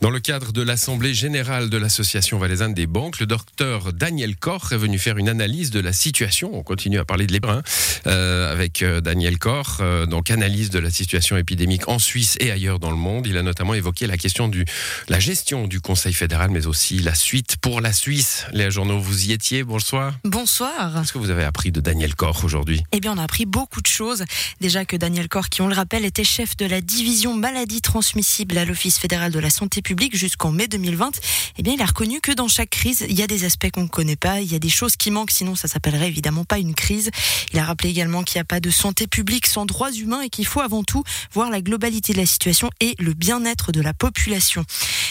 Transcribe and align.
Dans 0.00 0.08
le 0.08 0.18
cadre 0.18 0.52
de 0.52 0.62
l'Assemblée 0.62 1.12
générale 1.12 1.68
de 1.68 1.76
l'Association 1.76 2.38
valaisanne 2.38 2.72
des 2.72 2.86
banques, 2.86 3.20
le 3.20 3.26
docteur 3.26 3.92
Daniel 3.92 4.34
Koch 4.34 4.72
est 4.72 4.78
venu 4.78 4.98
faire 4.98 5.18
une 5.18 5.28
analyse 5.28 5.70
de 5.70 5.78
la 5.78 5.92
situation. 5.92 6.50
On 6.54 6.62
continue 6.62 6.98
à 6.98 7.04
parler 7.04 7.26
de 7.26 7.32
l'hébreu 7.32 7.62
euh, 8.06 8.50
avec 8.50 8.80
euh, 8.80 9.02
Daniel 9.02 9.38
Koch, 9.38 9.66
euh, 9.80 10.06
donc 10.06 10.30
analyse 10.30 10.70
de 10.70 10.78
la 10.78 10.90
situation 10.90 11.36
épidémique 11.36 11.86
en 11.86 11.98
Suisse 11.98 12.38
et 12.40 12.50
ailleurs 12.50 12.78
dans 12.78 12.90
le 12.90 12.96
monde. 12.96 13.26
Il 13.26 13.36
a 13.36 13.42
notamment 13.42 13.74
évoqué 13.74 14.06
la 14.06 14.16
question 14.16 14.48
de 14.48 14.64
la 15.10 15.20
gestion 15.20 15.66
du 15.66 15.82
Conseil 15.82 16.14
fédéral, 16.14 16.48
mais 16.48 16.66
aussi 16.66 17.00
la 17.00 17.14
suite 17.14 17.58
pour 17.58 17.82
la 17.82 17.92
Suisse. 17.92 18.46
Les 18.54 18.70
journaux, 18.70 18.98
vous 18.98 19.26
y 19.26 19.32
étiez. 19.32 19.64
Bonsoir. 19.64 20.14
Bonsoir. 20.24 20.94
Qu'est-ce 20.94 21.12
que 21.12 21.18
vous 21.18 21.28
avez 21.28 21.44
appris 21.44 21.72
de 21.72 21.82
Daniel 21.82 22.14
Koch 22.14 22.42
aujourd'hui? 22.42 22.82
Eh 22.92 23.00
bien, 23.00 23.12
on 23.12 23.18
a 23.18 23.24
appris 23.24 23.44
beaucoup 23.44 23.82
de 23.82 23.86
choses. 23.86 24.24
Déjà 24.62 24.86
que 24.86 24.96
Daniel 24.96 25.28
Koch, 25.28 25.50
qui 25.50 25.60
on 25.60 25.68
le 25.68 25.74
rappelle, 25.74 26.06
était 26.06 26.24
chef 26.24 26.56
de 26.56 26.64
la 26.64 26.80
division 26.80 27.36
maladie 27.36 27.82
transmissible 27.82 28.56
à 28.56 28.64
l'Office 28.64 28.98
fédéral 28.98 29.30
de 29.30 29.38
la 29.38 29.50
santé 29.50 29.82
publique 29.82 29.89
jusqu'en 30.12 30.52
mai 30.52 30.68
2020, 30.68 31.20
eh 31.58 31.62
bien, 31.62 31.74
il 31.74 31.82
a 31.82 31.86
reconnu 31.86 32.20
que 32.20 32.32
dans 32.32 32.48
chaque 32.48 32.70
crise, 32.70 33.04
il 33.08 33.18
y 33.18 33.22
a 33.22 33.26
des 33.26 33.44
aspects 33.44 33.70
qu'on 33.70 33.82
ne 33.82 33.88
connaît 33.88 34.16
pas, 34.16 34.40
il 34.40 34.50
y 34.50 34.54
a 34.54 34.58
des 34.58 34.68
choses 34.68 34.96
qui 34.96 35.10
manquent, 35.10 35.30
sinon 35.30 35.54
ça 35.54 35.68
s'appellerait 35.68 36.08
évidemment 36.08 36.44
pas 36.44 36.58
une 36.58 36.74
crise. 36.74 37.10
Il 37.52 37.58
a 37.58 37.64
rappelé 37.64 37.90
également 37.90 38.22
qu'il 38.22 38.38
n'y 38.38 38.42
a 38.42 38.44
pas 38.44 38.60
de 38.60 38.70
santé 38.70 39.06
publique 39.06 39.46
sans 39.46 39.66
droits 39.66 39.92
humains 39.92 40.22
et 40.22 40.30
qu'il 40.30 40.46
faut 40.46 40.60
avant 40.60 40.82
tout 40.82 41.02
voir 41.32 41.50
la 41.50 41.60
globalité 41.60 42.12
de 42.12 42.18
la 42.18 42.26
situation 42.26 42.70
et 42.80 42.94
le 42.98 43.14
bien-être 43.14 43.72
de 43.72 43.80
la 43.80 43.94
population. 43.94 44.64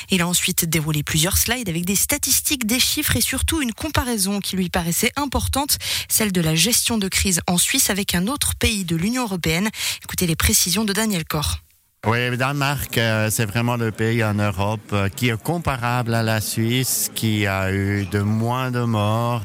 Il 0.09 0.21
a 0.21 0.27
ensuite 0.27 0.65
déroulé 0.65 1.03
plusieurs 1.03 1.37
slides 1.37 1.69
avec 1.69 1.85
des 1.85 1.95
statistiques, 1.95 2.65
des 2.65 2.79
chiffres 2.79 3.15
et 3.15 3.21
surtout 3.21 3.61
une 3.61 3.73
comparaison 3.73 4.39
qui 4.39 4.55
lui 4.55 4.69
paraissait 4.69 5.11
importante, 5.15 5.77
celle 6.09 6.31
de 6.31 6.41
la 6.41 6.55
gestion 6.55 6.97
de 6.97 7.07
crise 7.07 7.41
en 7.47 7.57
Suisse 7.57 7.89
avec 7.89 8.15
un 8.15 8.27
autre 8.27 8.55
pays 8.55 8.85
de 8.85 8.95
l'Union 8.95 9.23
européenne. 9.23 9.69
Écoutez 10.03 10.25
les 10.25 10.35
précisions 10.35 10.85
de 10.85 10.93
Daniel 10.93 11.25
Corr. 11.25 11.59
Oui, 12.07 12.29
le 12.29 12.37
Danemark, 12.37 12.97
euh, 12.97 13.29
c'est 13.29 13.45
vraiment 13.45 13.75
le 13.75 13.91
pays 13.91 14.23
en 14.23 14.33
Europe 14.33 14.79
euh, 14.93 15.09
qui 15.09 15.27
est 15.27 15.43
comparable 15.43 16.13
à 16.13 16.23
la 16.23 16.39
Suisse, 16.39 17.11
qui 17.13 17.45
a 17.45 17.73
eu 17.73 18.05
de 18.05 18.19
moins 18.21 18.71
de 18.71 18.79
morts, 18.79 19.43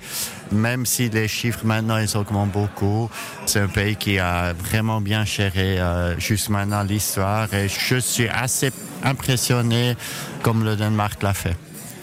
même 0.53 0.87
si 0.87 1.09
les 1.09 1.27
chiffres 1.27 1.65
maintenant 1.65 1.99
ils 1.99 2.17
augmentent 2.17 2.53
beaucoup. 2.53 3.11
C'est 3.47 3.59
un 3.59 3.67
pays 3.67 3.97
qui 3.97 4.21
a 4.21 4.53
vraiment 4.53 5.01
bien 5.01 5.25
géré 5.25 5.81
euh, 5.81 6.17
juste 6.21 6.49
maintenant 6.49 6.85
l'histoire 6.85 7.53
et 7.53 7.69
je 7.69 7.97
suis 7.97 8.29
assez 8.29 8.71
impressionné 9.03 9.97
comme 10.43 10.63
le 10.63 10.77
Danemark 10.77 11.25
l'a 11.25 11.35
fait. 11.35 11.57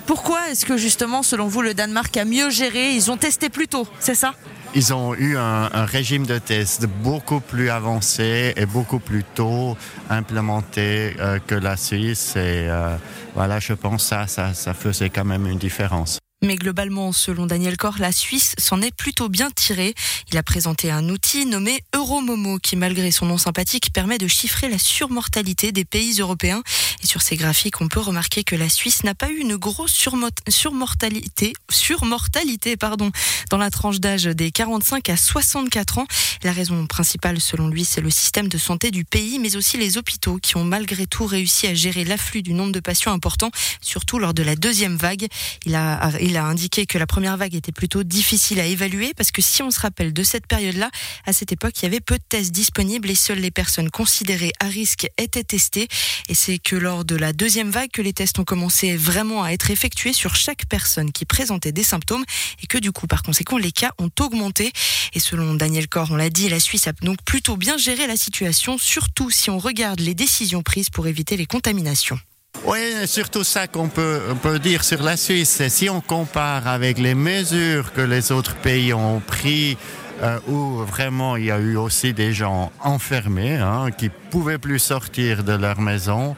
Pourquoi 0.05 0.49
est-ce 0.49 0.65
que 0.65 0.75
justement, 0.75 1.23
selon 1.23 1.47
vous, 1.47 1.61
le 1.61 1.73
Danemark 1.73 2.17
a 2.17 2.25
mieux 2.25 2.49
géré? 2.49 2.91
Ils 2.91 3.09
ont 3.09 3.15
testé 3.15 3.47
plus 3.47 3.69
tôt, 3.69 3.87
c'est 3.99 4.15
ça? 4.15 4.33
Ils 4.73 4.93
ont 4.93 5.13
eu 5.15 5.37
un, 5.37 5.85
régime 5.85 6.25
de 6.25 6.37
test 6.37 6.85
beaucoup 7.03 7.39
plus 7.39 7.69
avancé 7.69 8.53
et 8.55 8.65
beaucoup 8.65 8.99
plus 8.99 9.23
tôt 9.23 9.75
implémenté 10.09 11.15
euh, 11.19 11.39
que 11.45 11.55
la 11.55 11.77
Suisse. 11.77 12.35
Et 12.35 12.67
euh, 12.69 12.95
voilà, 13.35 13.59
je 13.59 13.73
pense 13.73 14.09
que 14.09 14.27
ça, 14.27 14.53
ça 14.53 14.73
faisait 14.73 15.09
quand 15.09 15.25
même 15.25 15.47
une 15.47 15.57
différence. 15.57 16.19
Mais 16.43 16.55
globalement, 16.55 17.11
selon 17.11 17.45
Daniel 17.45 17.77
Corr, 17.77 17.97
la 17.99 18.11
Suisse 18.11 18.55
s'en 18.57 18.81
est 18.81 18.89
plutôt 18.89 19.29
bien 19.29 19.51
tirée. 19.51 19.93
Il 20.31 20.37
a 20.39 20.43
présenté 20.43 20.89
un 20.89 21.07
outil 21.07 21.45
nommé 21.45 21.83
Euromomo 21.93 22.57
qui, 22.57 22.75
malgré 22.75 23.11
son 23.11 23.27
nom 23.27 23.37
sympathique, 23.37 23.93
permet 23.93 24.17
de 24.17 24.27
chiffrer 24.27 24.67
la 24.67 24.79
surmortalité 24.79 25.71
des 25.71 25.85
pays 25.85 26.19
européens. 26.19 26.63
Et 27.03 27.05
sur 27.05 27.21
ces 27.21 27.35
graphiques, 27.35 27.79
on 27.79 27.87
peut 27.87 27.99
remarquer 27.99 28.43
que 28.43 28.55
la 28.55 28.69
Suisse 28.69 29.03
n'a 29.03 29.13
pas 29.13 29.29
eu 29.29 29.37
une 29.37 29.55
grosse 29.55 29.93
surmortalité, 29.93 31.53
surmortalité 31.69 32.75
pardon, 32.75 33.11
dans 33.51 33.59
la 33.59 33.69
tranche 33.69 33.99
d'âge 33.99 34.23
des 34.23 34.49
45 34.49 35.09
à 35.09 35.17
64 35.17 35.99
ans. 35.99 36.07
La 36.43 36.53
raison 36.53 36.87
principale, 36.87 37.39
selon 37.39 37.67
lui, 37.67 37.85
c'est 37.85 38.01
le 38.01 38.09
système 38.09 38.47
de 38.47 38.57
santé 38.57 38.89
du 38.89 39.05
pays, 39.05 39.37
mais 39.37 39.55
aussi 39.57 39.77
les 39.77 39.99
hôpitaux 39.99 40.39
qui 40.41 40.57
ont 40.57 40.63
malgré 40.63 41.05
tout 41.05 41.27
réussi 41.27 41.67
à 41.67 41.75
gérer 41.75 42.03
l'afflux 42.03 42.41
du 42.41 42.53
nombre 42.53 42.71
de 42.71 42.79
patients 42.79 43.13
importants, 43.13 43.51
surtout 43.79 44.17
lors 44.17 44.33
de 44.33 44.41
la 44.41 44.55
deuxième 44.55 44.97
vague. 44.97 45.27
Il 45.67 45.75
a, 45.75 46.09
a 46.37 46.43
indiqué 46.43 46.85
que 46.85 46.97
la 46.97 47.07
première 47.07 47.37
vague 47.37 47.55
était 47.55 47.71
plutôt 47.71 48.03
difficile 48.03 48.59
à 48.59 48.65
évaluer 48.65 49.13
parce 49.15 49.31
que 49.31 49.41
si 49.41 49.63
on 49.63 49.71
se 49.71 49.79
rappelle 49.79 50.13
de 50.13 50.23
cette 50.23 50.47
période-là, 50.47 50.89
à 51.25 51.33
cette 51.33 51.51
époque, 51.51 51.73
il 51.79 51.83
y 51.83 51.85
avait 51.87 51.99
peu 51.99 52.17
de 52.17 52.23
tests 52.27 52.51
disponibles 52.51 53.09
et 53.09 53.15
seules 53.15 53.39
les 53.39 53.51
personnes 53.51 53.89
considérées 53.89 54.51
à 54.59 54.65
risque 54.65 55.07
étaient 55.17 55.43
testées. 55.43 55.87
Et 56.29 56.33
c'est 56.33 56.59
que 56.59 56.75
lors 56.75 57.05
de 57.05 57.15
la 57.15 57.33
deuxième 57.33 57.69
vague 57.69 57.91
que 57.91 58.01
les 58.01 58.13
tests 58.13 58.39
ont 58.39 58.43
commencé 58.43 58.95
vraiment 58.95 59.43
à 59.43 59.49
être 59.51 59.71
effectués 59.71 60.13
sur 60.13 60.35
chaque 60.35 60.65
personne 60.67 61.11
qui 61.11 61.25
présentait 61.25 61.71
des 61.71 61.83
symptômes 61.83 62.25
et 62.63 62.67
que 62.67 62.77
du 62.77 62.91
coup, 62.91 63.07
par 63.07 63.23
conséquent, 63.23 63.57
les 63.57 63.71
cas 63.71 63.91
ont 63.97 64.11
augmenté. 64.19 64.71
Et 65.13 65.19
selon 65.19 65.53
Daniel 65.55 65.87
Corr, 65.87 66.11
on 66.11 66.15
l'a 66.15 66.29
dit, 66.29 66.49
la 66.49 66.59
Suisse 66.59 66.87
a 66.87 66.93
donc 66.93 67.21
plutôt 67.23 67.57
bien 67.57 67.77
géré 67.77 68.07
la 68.07 68.17
situation, 68.17 68.77
surtout 68.77 69.29
si 69.29 69.49
on 69.49 69.59
regarde 69.59 69.99
les 69.99 70.15
décisions 70.15 70.63
prises 70.63 70.89
pour 70.89 71.07
éviter 71.07 71.37
les 71.37 71.45
contaminations. 71.45 72.19
Oui, 72.65 73.07
surtout 73.07 73.43
ça 73.43 73.67
qu'on 73.67 73.89
peut, 73.89 74.21
dire 74.61 74.83
sur 74.83 75.01
la 75.01 75.17
Suisse. 75.17 75.67
Si 75.69 75.89
on 75.89 75.99
compare 75.99 76.67
avec 76.67 76.99
les 76.99 77.15
mesures 77.15 77.91
que 77.91 78.01
les 78.01 78.31
autres 78.31 78.55
pays 78.55 78.93
ont 78.93 79.19
pris, 79.19 79.77
euh, 80.21 80.39
où 80.47 80.77
vraiment 80.85 81.35
il 81.35 81.45
y 81.45 81.51
a 81.51 81.57
eu 81.57 81.75
aussi 81.75 82.13
des 82.13 82.33
gens 82.33 82.71
enfermés, 82.79 83.57
hein, 83.57 83.89
qui 83.97 84.09
pouvaient 84.29 84.59
plus 84.59 84.77
sortir 84.77 85.43
de 85.43 85.53
leur 85.53 85.81
maison, 85.81 86.35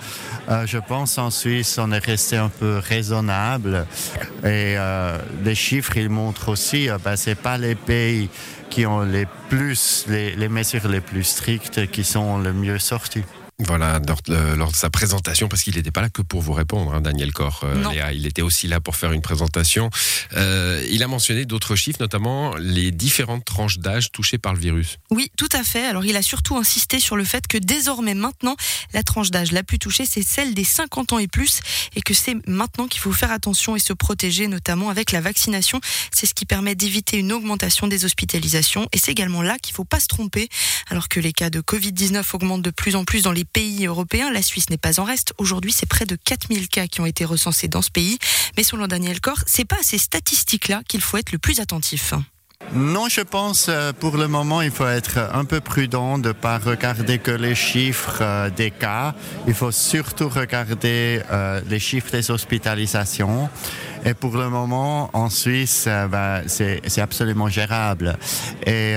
euh, 0.50 0.66
je 0.66 0.78
pense 0.78 1.18
en 1.18 1.30
Suisse 1.30 1.78
on 1.78 1.92
est 1.92 2.04
resté 2.04 2.38
un 2.38 2.50
peu 2.50 2.78
raisonnable. 2.78 3.86
Et 4.44 4.76
euh, 4.78 5.18
les 5.44 5.56
chiffres 5.56 5.98
ils 5.98 6.10
montrent 6.10 6.50
aussi, 6.50 6.90
euh, 6.90 6.98
ben, 7.04 7.18
c'est 7.18 7.36
pas 7.36 7.58
les 7.58 7.76
pays 7.76 8.30
qui 8.70 8.86
ont 8.86 9.02
les 9.02 9.28
plus 9.50 10.06
les 10.08 10.50
mesures 10.50 10.88
les 10.88 11.02
plus 11.02 11.26
strictes 11.26 11.92
qui 11.92 12.06
sont 12.06 12.38
le 12.38 12.54
mieux 12.54 12.80
sortis. 12.80 13.26
Voilà, 13.60 14.02
lors 14.58 14.72
de, 14.72 14.76
sa 14.76 14.90
présentation, 14.90 15.48
parce 15.48 15.62
qu'il 15.62 15.76
n'était 15.76 15.92
pas 15.92 16.02
là 16.02 16.10
que 16.10 16.24
pour 16.24 16.42
vous 16.42 16.54
répondre, 16.54 16.92
hein, 16.92 17.02
Daniel 17.02 17.32
Corr, 17.32 17.62
euh, 17.64 17.92
Léa, 17.92 18.12
il 18.12 18.26
était 18.26 18.42
aussi 18.42 18.68
là 18.68 18.80
pour 18.80 18.96
faire 18.96 19.12
une 19.12 19.22
présentation. 19.22 19.92
Euh, 20.36 20.84
il 20.90 21.04
a 21.04 21.08
mentionné 21.08 21.46
d'autres 21.46 21.76
chiffres, 21.76 22.00
notamment 22.00 22.56
les 22.56 22.92
différentes 22.92 23.46
tranches 23.46 23.78
d'âge 23.78 24.12
touchées 24.12 24.40
par 24.40 24.54
le 24.54 24.60
virus. 24.60 24.98
Oui, 25.12 25.32
tout 25.38 25.50
à 25.52 25.64
fait. 25.64 25.86
Alors 25.86 26.04
il 26.04 26.16
a 26.16 26.24
surtout 26.24 26.58
insisté 26.58 27.00
sur 27.00 27.16
le 27.16 27.24
fait 27.24 27.46
que 27.46 27.60
désormais, 27.60 28.16
maintenant, 28.16 28.56
la 28.92 29.04
tranche 29.04 29.30
d'âge 29.30 29.52
la 29.52 29.62
plus 29.62 29.78
touchée, 29.78 30.06
c'est 30.10 30.24
celle 30.24 30.56
des 30.56 30.64
50 30.64 31.14
ans 31.14 31.20
et 31.20 31.28
plus, 31.28 31.60
et 31.96 32.02
que 32.02 32.16
c'est 32.16 32.36
maintenant 32.48 32.88
qu'il 32.88 33.02
faut 33.02 33.14
faire 33.14 33.32
attention 33.32 33.76
et 33.76 33.80
se 33.80 33.94
protéger, 33.94 34.48
notamment 34.48 34.90
avec 34.90 35.12
la 35.12 35.22
vaccination. 35.22 35.80
C'est 36.12 36.26
ce 36.26 36.34
qui 36.34 36.46
permet 36.46 36.74
d'éviter 36.74 37.20
une 37.20 37.32
augmentation 37.32 37.86
des 37.86 38.04
hospitalisations, 38.04 38.90
et 38.94 38.98
c'est 38.98 39.12
également 39.12 39.44
là 39.44 39.60
qu'il 39.60 39.74
ne 39.74 39.76
faut 39.76 39.86
pas 39.86 40.00
se 40.00 40.08
tromper, 40.08 40.50
alors 40.90 41.08
que 41.08 41.20
les 41.20 41.34
cas 41.34 41.52
de 41.52 41.62
Covid-19 41.62 42.24
augmentent 42.34 42.64
de 42.64 42.72
plus 42.72 42.96
en 42.96 43.06
plus 43.06 43.22
dans 43.22 43.32
les 43.32 43.43
pays 43.44 43.86
européens. 43.86 44.32
La 44.32 44.42
Suisse 44.42 44.70
n'est 44.70 44.78
pas 44.78 45.00
en 45.00 45.04
reste. 45.04 45.34
Aujourd'hui, 45.38 45.72
c'est 45.72 45.86
près 45.86 46.06
de 46.06 46.16
4000 46.16 46.68
cas 46.68 46.88
qui 46.88 47.02
ont 47.02 47.06
été 47.06 47.26
recensés 47.26 47.68
dans 47.68 47.82
ce 47.82 47.92
pays. 47.92 48.18
Mais 48.58 48.64
selon 48.64 48.88
Daniel 48.88 49.22
Corr, 49.22 49.44
c'est 49.46 49.66
pas 49.66 49.78
à 49.78 49.84
ces 49.84 49.98
statistiques-là 49.98 50.82
qu'il 50.88 51.02
faut 51.02 51.18
être 51.18 51.32
le 51.32 51.40
plus 51.40 51.60
attentif. 51.60 52.14
Non, 52.72 53.08
je 53.08 53.22
pense 53.22 53.68
euh, 53.70 53.92
pour 53.94 54.18
le 54.18 54.28
moment, 54.28 54.62
il 54.62 54.72
faut 54.72 54.88
être 54.88 55.20
un 55.34 55.46
peu 55.46 55.60
prudent 55.60 56.18
de 56.18 56.30
ne 56.30 56.34
pas 56.34 56.58
regarder 56.58 57.20
que 57.20 57.30
les 57.30 57.54
chiffres 57.54 58.20
euh, 58.22 58.50
des 58.50 58.72
cas. 58.72 59.14
Il 59.48 59.54
faut 59.54 59.72
surtout 59.72 60.28
regarder 60.28 61.22
euh, 61.32 61.62
les 61.70 61.80
chiffres 61.80 62.10
des 62.12 62.32
hospitalisations. 62.32 63.50
Et 64.06 64.16
pour 64.16 64.38
le 64.38 64.50
moment, 64.50 65.12
en 65.14 65.30
Suisse, 65.30 65.88
ben, 65.88 66.42
c'est 66.48 67.00
absolument 67.00 67.48
gérable. 67.48 68.18
Et 68.66 68.96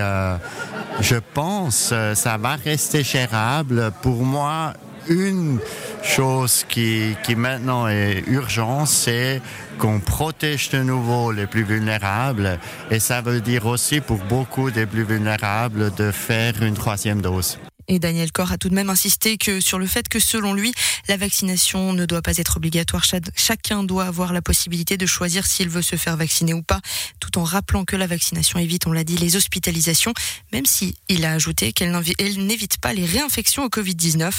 je 1.01 1.17
pense 1.35 1.91
que 1.91 2.15
ça 2.15 2.37
va 2.37 2.57
rester 2.57 3.03
gérable. 3.03 3.93
Pour 4.03 4.25
moi, 4.25 4.73
une 5.09 5.59
chose 6.03 6.65
qui, 6.69 7.17
qui 7.23 7.37
maintenant 7.37 7.89
est 7.89 8.25
urgente, 8.27 8.89
c'est 8.89 9.41
qu'on 9.79 10.01
protège 10.01 10.71
de 10.71 10.83
nouveau 10.83 11.33
les 11.33 11.47
plus 11.47 11.65
vulnérables. 11.65 12.59
Et 12.91 12.99
ça 12.99 13.21
veut 13.21 13.41
dire 13.41 13.67
aussi 13.67 14.01
pour 14.01 14.19
beaucoup 14.19 14.71
des 14.71 14.87
plus 14.87 15.05
vulnérables 15.05 15.95
de 15.95 16.11
faire 16.11 16.63
une 16.63 16.75
troisième 16.75 17.21
dose. 17.21 17.59
Et 17.89 17.99
Daniel 17.99 18.33
Corr 18.33 18.53
a 18.53 18.59
tout 18.59 18.69
de 18.69 18.75
même 18.75 18.91
insisté 18.91 19.39
que 19.39 19.61
sur 19.61 19.79
le 19.79 19.87
fait 19.87 20.09
que 20.09 20.19
selon 20.19 20.55
lui, 20.55 20.73
la 21.09 21.17
vaccination 21.17 21.93
ne 21.93 22.05
doit 22.05 22.23
pas 22.23 22.37
être 22.39 22.57
obligatoire. 22.57 23.05
Chacun 23.37 23.85
doit 23.85 24.05
avoir 24.05 24.33
la 24.33 24.43
possibilité 24.43 24.97
de 24.97 25.07
choisir 25.07 25.47
s'il 25.47 25.69
veut 25.69 25.83
se 25.83 25.97
faire 25.97 26.17
vacciner 26.17 26.55
ou 26.55 26.63
pas, 26.63 26.81
tout 27.21 27.39
en 27.39 27.45
rappelant 27.45 27.85
que 27.85 27.97
la 27.97 28.07
vaccination 28.07 28.59
évite, 28.59 28.87
on 28.87 28.93
l'a 28.93 29.05
dit, 29.05 29.17
les 29.17 29.37
hospitalisations, 29.37 30.15
même 30.53 30.67
si 30.67 30.97
il 31.09 31.25
a 31.25 31.33
ajouté 31.33 31.73
qu'elle 31.73 31.93
n'évite 31.93 32.79
pas 32.79 32.93
les 32.93 33.05
réinfections 33.05 33.65
au 33.65 33.69
Covid-19. 33.69 34.33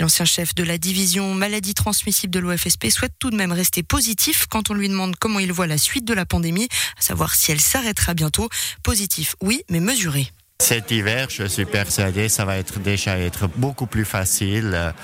L'ancien 0.00 0.24
chef 0.24 0.54
de 0.54 0.62
la 0.62 0.78
division 0.78 1.34
maladie 1.34 1.74
transmissible 1.74 2.32
de 2.32 2.40
l'OFSP 2.40 2.90
souhaite 2.90 3.14
tout 3.18 3.30
de 3.30 3.36
même 3.36 3.52
rester 3.52 3.82
positif 3.82 4.46
quand 4.48 4.70
on 4.70 4.74
lui 4.74 4.88
demande 4.88 5.16
comment 5.16 5.38
il 5.38 5.52
voit 5.52 5.66
la 5.66 5.78
suite 5.78 6.04
de 6.04 6.14
la 6.14 6.26
pandémie, 6.26 6.68
à 6.98 7.02
savoir 7.02 7.34
si 7.34 7.52
elle 7.52 7.60
s'arrêtera 7.60 8.14
bientôt. 8.14 8.48
Positif, 8.82 9.36
oui, 9.40 9.62
mais 9.70 9.80
mesuré. 9.80 10.30
Cet 10.62 10.92
hiver, 10.92 11.26
je 11.28 11.42
suis 11.42 11.64
persuadé, 11.64 12.28
ça 12.28 12.44
va 12.44 12.56
être 12.56 12.78
déjà 12.78 13.18
être 13.18 13.48
beaucoup 13.56 13.86
plus 13.86 14.04
facile. 14.04 14.94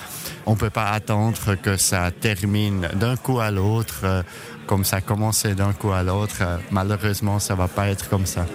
On 0.45 0.51
ne 0.51 0.57
peut 0.57 0.69
pas 0.69 0.89
attendre 0.91 1.55
que 1.61 1.75
ça 1.75 2.11
termine 2.11 2.87
d'un 2.95 3.17
coup 3.17 3.41
à 3.41 3.51
l'autre, 3.51 4.23
comme 4.67 4.85
ça 4.85 4.97
a 4.97 5.01
commencé 5.01 5.55
d'un 5.55 5.73
coup 5.73 5.91
à 5.91 6.01
l'autre. 6.01 6.37
Malheureusement, 6.71 7.39
ça 7.39 7.55
va 7.55 7.67
pas 7.67 7.89
être 7.89 8.07
comme 8.07 8.25
ça. 8.25 8.45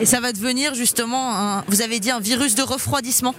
Et 0.00 0.06
ça 0.06 0.20
va 0.20 0.32
devenir 0.32 0.74
justement, 0.74 1.62
vous 1.68 1.82
avez 1.82 2.00
dit, 2.00 2.10
un 2.10 2.20
virus 2.20 2.54
de 2.54 2.62
refroidissement 2.62 3.34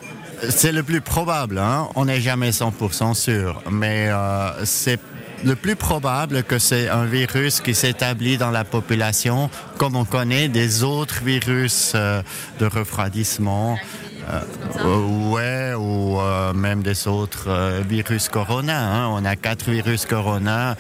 C'est 0.50 0.72
le 0.72 0.84
plus 0.84 1.02
probable, 1.02 1.58
hein? 1.58 1.90
on 1.96 2.06
n'est 2.06 2.22
jamais 2.22 2.52
100% 2.52 3.16
sûr, 3.16 3.64
mais 3.72 4.10
euh, 4.10 4.64
c'est 4.64 5.00
le 5.44 5.56
plus 5.56 5.76
probable 5.76 6.44
que 6.44 6.60
c'est 6.60 6.90
un 6.90 7.06
virus 7.06 7.62
qui 7.62 7.76
s'établit 7.76 8.38
dans 8.38 8.52
la 8.52 8.64
population, 8.64 9.50
comme 9.78 9.96
on 9.96 10.06
connaît 10.06 10.48
des 10.50 10.84
autres 10.84 11.24
virus 11.24 11.94
euh, 11.96 12.22
de 12.60 12.66
refroidissement. 12.66 13.78
Euh, 14.30 15.30
ouais, 15.30 15.74
ou 15.74 16.20
euh, 16.20 16.54
même 16.54 16.84
des 16.84 17.08
autres 17.08 17.82
virus 17.88 18.28
corona. 18.28 18.78
Hein. 18.78 19.08
On 19.14 19.24
a 19.24 19.36
quatre 19.38 19.70
virus 19.70 20.06
corona 20.06 20.76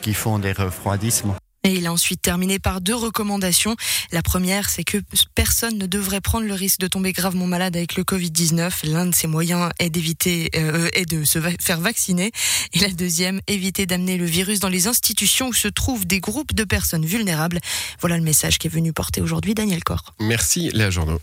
qui 0.00 0.14
font 0.14 0.38
des 0.38 0.52
refroidissements. 0.52 1.36
Et 1.66 1.74
il 1.74 1.86
a 1.88 1.92
ensuite 1.92 2.22
terminé 2.22 2.60
par 2.60 2.80
deux 2.80 2.94
recommandations. 2.94 3.74
La 4.12 4.22
première, 4.22 4.70
c'est 4.70 4.84
que 4.84 4.98
personne 5.34 5.76
ne 5.78 5.86
devrait 5.86 6.20
prendre 6.20 6.46
le 6.46 6.54
risque 6.54 6.78
de 6.78 6.86
tomber 6.86 7.10
gravement 7.10 7.48
malade 7.48 7.76
avec 7.76 7.96
le 7.96 8.04
Covid-19. 8.04 8.88
L'un 8.88 9.06
de 9.06 9.14
ces 9.14 9.26
moyens 9.26 9.70
est 9.80 9.90
d'éviter 9.90 10.48
euh, 10.54 10.88
de 11.10 11.24
se 11.24 11.40
faire 11.60 11.80
vacciner. 11.80 12.30
Et 12.72 12.78
la 12.78 12.88
deuxième, 12.90 13.40
éviter 13.48 13.84
d'amener 13.84 14.16
le 14.16 14.26
virus 14.26 14.60
dans 14.60 14.68
les 14.68 14.86
institutions 14.86 15.48
où 15.48 15.52
se 15.52 15.66
trouvent 15.66 16.06
des 16.06 16.20
groupes 16.20 16.54
de 16.54 16.62
personnes 16.62 17.04
vulnérables. 17.04 17.58
Voilà 17.98 18.16
le 18.16 18.22
message 18.22 18.58
qui 18.58 18.68
est 18.68 18.70
venu 18.70 18.92
porter 18.92 19.20
aujourd'hui 19.20 19.54
Daniel 19.54 19.82
Corr. 19.82 20.14
Merci 20.20 20.70
Léa 20.70 20.90
Journaux. 20.90 21.20